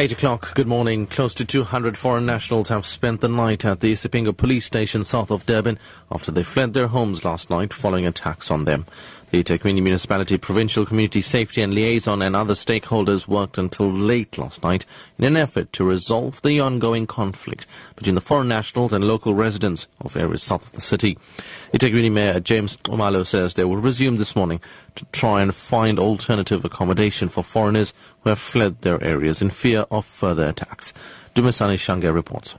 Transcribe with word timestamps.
8 0.00 0.12
o'clock, 0.12 0.54
good 0.54 0.68
morning. 0.68 1.08
Close 1.08 1.34
to 1.34 1.44
200 1.44 1.98
foreign 1.98 2.24
nationals 2.24 2.68
have 2.68 2.86
spent 2.86 3.20
the 3.20 3.26
night 3.26 3.64
at 3.64 3.80
the 3.80 3.92
Isipingo 3.92 4.36
police 4.36 4.64
station 4.64 5.04
south 5.04 5.32
of 5.32 5.44
Durban 5.44 5.76
after 6.12 6.30
they 6.30 6.44
fled 6.44 6.72
their 6.72 6.86
homes 6.86 7.24
last 7.24 7.50
night 7.50 7.72
following 7.72 8.06
attacks 8.06 8.48
on 8.48 8.64
them. 8.64 8.86
The 9.30 9.42
eThekwini 9.42 9.82
Municipality 9.82 10.38
Provincial 10.38 10.86
Community 10.86 11.20
Safety 11.20 11.60
and 11.60 11.74
Liaison 11.74 12.22
and 12.22 12.34
other 12.34 12.54
stakeholders 12.54 13.28
worked 13.28 13.58
until 13.58 13.92
late 13.92 14.38
last 14.38 14.62
night 14.62 14.86
in 15.18 15.24
an 15.24 15.36
effort 15.36 15.70
to 15.74 15.84
resolve 15.84 16.40
the 16.40 16.60
ongoing 16.60 17.06
conflict 17.06 17.66
between 17.96 18.14
the 18.14 18.22
foreign 18.22 18.48
nationals 18.48 18.92
and 18.92 19.04
local 19.04 19.34
residents 19.34 19.88
of 20.00 20.16
areas 20.16 20.44
south 20.44 20.64
of 20.64 20.72
the 20.72 20.80
city. 20.80 21.18
eThekwini 21.74 22.10
Mayor 22.10 22.40
James 22.40 22.76
Nxumalo 22.78 23.26
says 23.26 23.52
they 23.52 23.64
will 23.64 23.76
resume 23.76 24.16
this 24.16 24.36
morning 24.36 24.60
to 24.94 25.04
try 25.06 25.42
and 25.42 25.54
find 25.54 25.98
alternative 25.98 26.64
accommodation 26.64 27.28
for 27.28 27.44
foreigners 27.44 27.92
who 28.28 28.30
have 28.30 28.38
fled 28.38 28.82
their 28.82 29.02
areas 29.02 29.40
in 29.40 29.48
fear 29.48 29.86
of 29.90 30.04
further 30.04 30.48
attacks. 30.48 30.92
Dumisani 31.34 31.78
Shange 31.78 32.12
reports. 32.12 32.56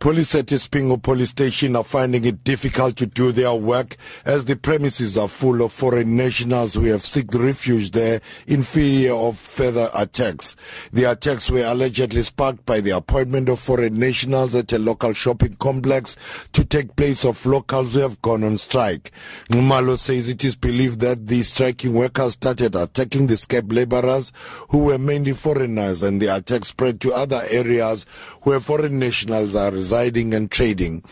Police 0.00 0.34
at 0.36 0.46
Isipingo 0.46 1.02
police 1.02 1.28
station 1.28 1.76
are 1.76 1.84
finding 1.84 2.24
it 2.24 2.42
difficult 2.42 2.96
to 2.96 3.04
do 3.04 3.32
their 3.32 3.52
work 3.52 3.98
as 4.24 4.46
the 4.46 4.56
premises 4.56 5.18
are 5.18 5.28
full 5.28 5.60
of 5.60 5.74
foreign 5.74 6.16
nationals 6.16 6.72
who 6.72 6.84
have 6.84 7.04
sought 7.04 7.34
refuge 7.34 7.90
there 7.90 8.22
in 8.46 8.62
fear 8.62 9.12
of 9.12 9.38
further 9.38 9.90
attacks. 9.94 10.56
The 10.90 11.04
attacks 11.04 11.50
were 11.50 11.66
allegedly 11.66 12.22
sparked 12.22 12.64
by 12.64 12.80
the 12.80 12.92
appointment 12.96 13.50
of 13.50 13.60
foreign 13.60 13.98
nationals 13.98 14.54
at 14.54 14.72
a 14.72 14.78
local 14.78 15.12
shopping 15.12 15.56
complex 15.56 16.16
to 16.54 16.64
take 16.64 16.96
place 16.96 17.22
of 17.22 17.44
locals 17.44 17.92
who 17.92 17.98
have 17.98 18.22
gone 18.22 18.42
on 18.42 18.56
strike. 18.56 19.10
Nxumalo 19.50 19.98
says 19.98 20.30
it 20.30 20.42
is 20.46 20.56
believed 20.56 21.00
that 21.00 21.26
the 21.26 21.42
striking 21.42 21.92
workers 21.92 22.32
started 22.32 22.74
attacking 22.74 23.26
the 23.26 23.36
scab 23.36 23.70
laborers 23.70 24.32
who 24.70 24.78
were 24.78 24.98
mainly 24.98 25.34
foreigners 25.34 26.02
and 26.02 26.22
the 26.22 26.34
attack 26.34 26.64
spread 26.64 27.02
to 27.02 27.12
other 27.12 27.42
areas 27.50 28.04
where 28.44 28.60
foreign 28.60 28.98
nationals 28.98 29.54
are 29.54 29.70
residing 29.70 29.89
residing 29.90 30.34
and 30.34 30.52
trading. 30.52 31.02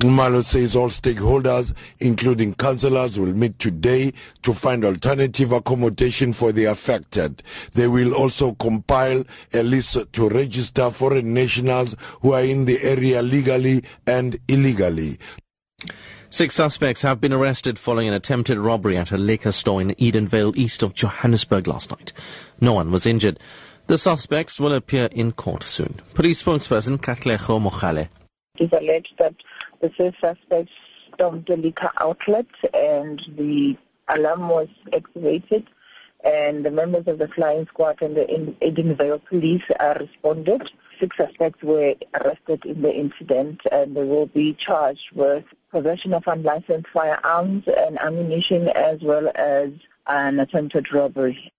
Nxumalo 0.00 0.44
says 0.44 0.74
all 0.74 0.88
stakeholders, 0.88 1.72
including 2.00 2.52
councillors, 2.54 3.16
will 3.16 3.32
meet 3.32 3.56
today 3.60 4.12
to 4.42 4.52
find 4.52 4.84
alternative 4.84 5.52
accommodation 5.52 6.32
for 6.32 6.50
the 6.50 6.64
affected. 6.64 7.44
They 7.74 7.86
will 7.86 8.12
also 8.12 8.54
compile 8.54 9.22
a 9.52 9.62
list 9.62 10.12
to 10.14 10.28
register 10.28 10.90
foreign 10.90 11.32
nationals 11.32 11.94
who 12.22 12.32
are 12.32 12.42
in 12.42 12.64
the 12.64 12.82
area 12.82 13.22
legally 13.22 13.84
and 14.04 14.36
illegally. 14.48 15.18
Six 16.28 16.56
suspects 16.56 17.02
have 17.02 17.20
been 17.20 17.32
arrested 17.32 17.78
following 17.78 18.08
an 18.08 18.14
attempted 18.14 18.58
robbery 18.58 18.96
at 18.96 19.12
a 19.12 19.16
liquor 19.16 19.52
store 19.52 19.80
in 19.80 19.90
Edenvale, 19.90 20.56
east 20.56 20.82
of 20.82 20.92
Johannesburg 20.94 21.68
last 21.68 21.92
night. 21.92 22.12
No 22.60 22.72
one 22.72 22.90
was 22.90 23.06
injured. 23.06 23.38
The 23.86 23.96
suspects 23.98 24.58
will 24.58 24.72
appear 24.72 25.08
in 25.12 25.30
court 25.30 25.62
soon. 25.62 26.00
Police 26.14 26.42
spokesperson 26.42 26.98
Katleho 26.98 27.60
Mochale 27.62 28.08
it 28.56 28.64
is 28.64 28.72
alleged 28.72 29.14
that 29.18 29.34
the 29.80 29.90
first 29.90 30.16
suspect 30.20 30.70
stormed 31.12 31.46
the 31.46 31.56
liquor 31.56 31.90
outlet 31.98 32.46
and 32.72 33.22
the 33.36 33.76
alarm 34.08 34.48
was 34.48 34.68
activated 34.92 35.66
and 36.24 36.64
the 36.64 36.70
members 36.70 37.06
of 37.06 37.18
the 37.18 37.28
flying 37.28 37.66
squad 37.66 38.00
and 38.00 38.16
the 38.16 38.24
Edenvale 38.62 39.24
police 39.26 39.62
are 39.80 39.96
responded. 39.98 40.70
Six 40.98 41.16
suspects 41.16 41.62
were 41.62 41.94
arrested 42.14 42.64
in 42.64 42.82
the 42.82 42.94
incident 42.94 43.60
and 43.70 43.96
they 43.96 44.04
will 44.04 44.26
be 44.26 44.54
charged 44.54 45.10
with 45.12 45.44
possession 45.70 46.14
of 46.14 46.26
unlicensed 46.26 46.88
firearms 46.92 47.64
and 47.66 48.00
ammunition 48.00 48.68
as 48.68 49.02
well 49.02 49.30
as 49.34 49.70
an 50.06 50.38
attempted 50.38 50.92
robbery. 50.92 51.52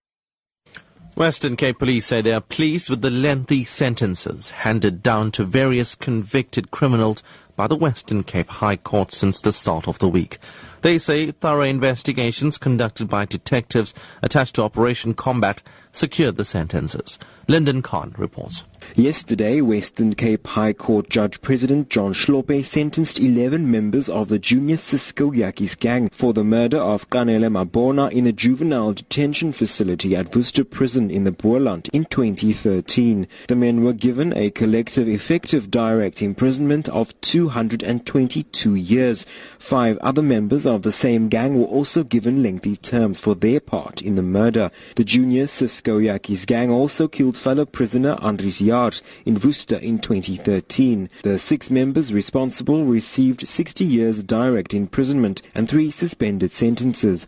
Western 1.16 1.56
Cape 1.56 1.80
Police 1.80 2.08
say 2.08 2.22
they 2.22 2.34
are 2.34 2.42
pleased 2.42 2.90
with 2.90 3.02
the 3.02 3.10
lengthy 3.10 3.64
sentences 3.64 4.50
handed 4.50 5.02
down 5.02 5.32
to 5.32 5.46
various 5.46 5.96
convicted 5.96 6.72
criminals 6.72 7.24
by 7.56 7.68
the 7.68 7.76
Western 7.76 8.24
Cape 8.24 8.50
High 8.50 8.78
Court 8.78 9.12
since 9.12 9.42
the 9.42 9.52
start 9.52 9.88
of 9.88 10.00
the 10.00 10.10
week. 10.10 10.40
They 10.82 10.98
say 10.98 11.32
thorough 11.32 11.64
investigations 11.64 12.58
conducted 12.58 13.08
by 13.08 13.26
detectives 13.26 13.94
attached 14.22 14.56
to 14.56 14.64
Operation 14.64 15.16
Combat 15.16 15.64
secured 15.92 16.36
the 16.36 16.46
sentences. 16.46 17.18
Lyndon 17.48 17.82
Khan 17.82 18.14
reports. 18.18 18.66
Yesterday, 18.96 19.62
Western 19.62 20.14
Cape 20.14 20.46
High 20.46 20.74
Court 20.74 21.10
Judge 21.10 21.42
President 21.42 21.90
John 21.90 22.14
Hlophe 22.14 22.64
sentenced 22.64 23.20
11 23.20 23.70
members 23.70 24.10
of 24.10 24.28
the 24.28 24.38
Junior 24.38 24.78
Cisco 24.78 25.32
Yakkies 25.32 25.78
gang 25.80 26.10
for 26.10 26.34
the 26.34 26.44
murder 26.44 26.78
of 26.78 27.10
Kanele 27.10 27.50
Mabona 27.50 28.12
in 28.12 28.28
a 28.28 28.32
juvenile 28.32 28.94
detention 28.94 29.52
facility 29.52 30.16
at 30.16 30.36
Worcester 30.36 30.64
Prison 30.64 31.10
in 31.10 31.24
the 31.24 31.32
Boland 31.32 31.90
in 31.94 32.06
2013. 32.06 33.28
The 33.48 33.56
men 33.56 33.84
were 33.84 33.94
given 33.94 34.36
a 34.38 34.52
collective 34.52 35.08
effective 35.08 35.72
direct 35.72 36.22
imprisonment 36.22 36.88
of 36.90 37.20
222 37.46 38.74
years. 38.74 39.24
Five 39.60 40.00
other 40.00 40.24
members 40.24 40.66
of 40.66 40.82
the 40.82 40.92
same 40.92 41.30
gang 41.30 41.60
were 41.60 41.68
also 41.68 42.04
given 42.04 42.42
lengthy 42.42 42.76
terms 42.76 43.20
for 43.20 43.36
their 43.36 43.60
part 43.60 44.02
in 44.02 44.16
the 44.16 44.24
murder. 44.24 44.72
The 44.96 45.04
Junior 45.04 45.46
Cisco 45.46 46.00
Yakkies 46.00 46.48
gang 46.48 46.72
also 46.72 47.08
killed 47.08 47.38
fellow 47.38 47.66
prisoner 47.66 48.16
Andries 48.16 48.66
Yar 48.66 48.94
in 49.26 49.40
Worcester 49.40 49.78
in 49.78 50.00
2013. 50.00 51.08
The 51.22 51.38
six 51.38 51.70
members 51.70 52.12
responsible 52.12 52.84
received 52.84 53.48
60 53.48 53.86
years 53.86 54.24
direct 54.24 54.74
imprisonment 54.74 55.44
and 55.54 55.70
three 55.70 55.92
suspended 55.92 56.52
sentences. 56.52 57.28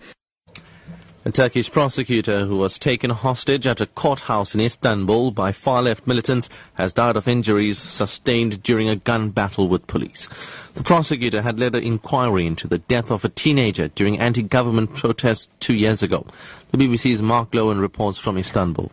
A 1.27 1.29
Turkish 1.29 1.69
prosecutor 1.69 2.45
who 2.45 2.55
was 2.55 2.79
taken 2.79 3.09
hostage 3.09 3.67
at 3.67 3.81
a 3.81 3.85
courthouse 3.85 4.55
in 4.55 4.61
Istanbul 4.61 5.31
by 5.31 5.51
far-left 5.51 6.07
militants 6.07 6.47
has 6.75 6.93
died 6.93 7.17
of 7.17 7.27
injuries 7.27 7.77
sustained 7.77 8.63
during 8.63 8.87
a 8.87 8.95
gun 8.95 9.31
battle 9.31 9.67
with 9.67 9.87
police. 9.87 10.29
The 10.75 10.83
prosecutor 10.83 11.41
had 11.41 11.59
led 11.59 11.75
an 11.75 11.83
inquiry 11.83 12.45
into 12.45 12.69
the 12.69 12.77
death 12.77 13.11
of 13.11 13.25
a 13.25 13.29
teenager 13.29 13.89
during 13.89 14.17
anti-government 14.17 14.95
protests 14.95 15.49
two 15.59 15.73
years 15.73 16.01
ago. 16.01 16.25
The 16.71 16.77
BBC's 16.77 17.21
Mark 17.21 17.51
Lowen 17.51 17.81
reports 17.81 18.17
from 18.17 18.37
Istanbul. 18.37 18.89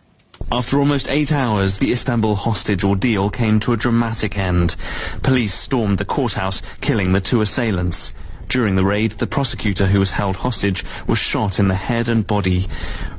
After 0.51 0.77
almost 0.77 1.09
eight 1.09 1.31
hours, 1.31 1.77
the 1.77 1.93
Istanbul 1.93 2.35
hostage 2.35 2.83
ordeal 2.83 3.29
came 3.29 3.61
to 3.61 3.71
a 3.71 3.77
dramatic 3.77 4.37
end. 4.37 4.75
Police 5.23 5.53
stormed 5.53 5.99
the 5.99 6.03
courthouse, 6.03 6.61
killing 6.81 7.13
the 7.13 7.21
two 7.21 7.39
assailants. 7.39 8.11
During 8.47 8.75
the 8.75 8.85
raid, 8.85 9.13
the 9.13 9.27
prosecutor 9.27 9.87
who 9.87 9.99
was 9.99 10.11
held 10.11 10.37
hostage 10.37 10.83
was 11.07 11.17
shot 11.17 11.59
in 11.59 11.67
the 11.67 11.75
head 11.75 12.07
and 12.07 12.25
body. 12.25 12.65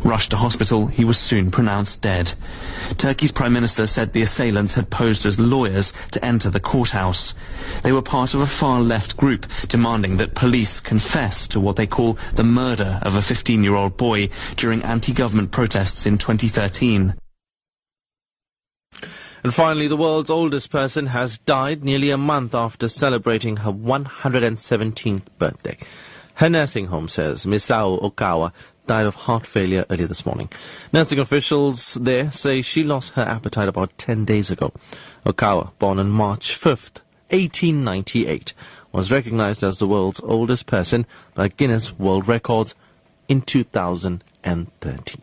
Rushed 0.05 0.31
to 0.31 0.37
hospital, 0.37 0.87
he 0.87 1.05
was 1.05 1.19
soon 1.19 1.51
pronounced 1.51 2.01
dead. 2.01 2.35
Turkey's 2.97 3.33
prime 3.33 3.53
minister 3.53 3.87
said 3.87 4.13
the 4.13 4.23
assailants 4.23 4.75
had 4.77 4.91
posed 4.91 5.27
as 5.27 5.41
lawyers 5.41 5.93
to 6.13 6.25
enter 6.25 6.49
the 6.49 6.61
courthouse. 6.61 7.35
They 7.83 7.93
were 7.93 8.03
part 8.03 8.35
of 8.35 8.41
a 8.41 8.47
far-left 8.47 9.17
group 9.17 9.47
demanding 9.69 10.17
that 10.19 10.35
police 10.35 10.81
confess 10.81 11.49
to 11.49 11.61
what 11.61 11.77
they 11.77 11.87
call 11.87 12.19
the 12.35 12.45
murder 12.45 13.01
of 13.03 13.17
a 13.17 13.21
15-year-old 13.21 13.97
boy 13.97 14.29
during 14.57 14.83
anti-government 14.83 15.51
protests 15.51 16.07
in 16.07 16.19
2013. 16.19 17.15
And 19.47 19.55
finally, 19.55 19.87
the 19.87 19.97
world's 19.97 20.29
oldest 20.29 20.71
person 20.71 21.07
has 21.07 21.39
died 21.39 21.84
nearly 21.84 22.11
a 22.11 22.19
month 22.19 22.53
after 22.53 22.89
celebrating 22.89 23.59
her 23.59 23.71
117th 23.71 25.23
birthday. 25.39 25.79
Her 26.34 26.51
nursing 26.51 26.87
home 26.87 27.09
says 27.09 27.47
Misao 27.47 28.03
Okawa 28.03 28.53
died 28.89 29.07
of 29.07 29.15
heart 29.15 29.47
failure 29.47 29.87
earlier 29.89 30.09
this 30.09 30.27
morning. 30.27 30.51
Nursing 30.93 31.21
officials 31.21 31.95
there 31.95 32.33
say 32.33 32.61
she 32.61 32.83
lost 32.83 33.12
her 33.12 33.23
appetite 33.23 33.69
about 33.69 33.97
10 33.99 34.25
days 34.25 34.51
ago. 34.51 34.73
Okawa, 35.25 35.71
born 35.78 36.01
on 36.01 36.11
March 36.11 36.59
5th, 36.59 37.03
1898, 37.31 38.53
was 38.91 39.13
recognized 39.13 39.63
as 39.63 39.78
the 39.78 39.87
world's 39.87 40.19
oldest 40.25 40.66
person 40.66 41.07
by 41.34 41.47
Guinness 41.47 41.97
World 41.97 42.27
Records 42.27 42.75
in 43.28 43.43
2013. 43.43 45.22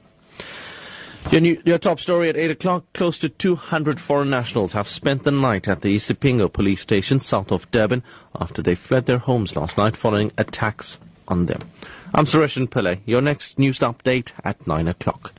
Your, 1.31 1.41
new, 1.41 1.61
your 1.65 1.79
top 1.79 1.99
story 1.99 2.29
at 2.29 2.37
8 2.37 2.51
o'clock. 2.51 2.85
Close 2.93 3.17
to 3.19 3.29
200 3.29 3.99
foreign 3.99 4.29
nationals 4.29 4.73
have 4.73 4.87
spent 4.87 5.23
the 5.23 5.31
night 5.31 5.67
at 5.67 5.81
the 5.81 5.95
Isipingo 5.95 6.51
police 6.51 6.81
station 6.81 7.19
south 7.19 7.51
of 7.51 7.69
Durban 7.71 8.03
after 8.39 8.61
they 8.61 8.75
fled 8.75 9.07
their 9.07 9.17
homes 9.17 9.55
last 9.55 9.77
night 9.77 9.97
following 9.97 10.31
attacks 10.37 10.99
on 11.27 11.47
them. 11.47 11.61
I'm 12.13 12.25
Sareshen 12.25 12.67
Pillay. 12.67 12.99
Your 13.05 13.21
next 13.21 13.57
news 13.57 13.79
update 13.79 14.31
at 14.43 14.67
9 14.67 14.87
o'clock. 14.87 15.33